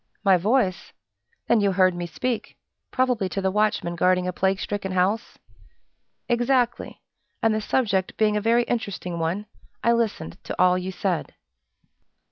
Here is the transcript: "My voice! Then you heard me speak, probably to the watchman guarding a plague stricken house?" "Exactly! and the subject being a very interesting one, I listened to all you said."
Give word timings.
"My 0.23 0.35
voice! 0.35 0.93
Then 1.47 1.61
you 1.61 1.73
heard 1.73 1.93
me 1.93 2.07
speak, 2.07 2.57
probably 2.89 3.29
to 3.29 3.39
the 3.39 3.51
watchman 3.51 3.95
guarding 3.95 4.27
a 4.27 4.33
plague 4.33 4.59
stricken 4.59 4.93
house?" 4.93 5.37
"Exactly! 6.27 7.03
and 7.43 7.53
the 7.53 7.61
subject 7.61 8.17
being 8.17 8.35
a 8.35 8.41
very 8.41 8.63
interesting 8.63 9.19
one, 9.19 9.45
I 9.83 9.91
listened 9.91 10.43
to 10.45 10.59
all 10.59 10.75
you 10.75 10.91
said." 10.91 11.35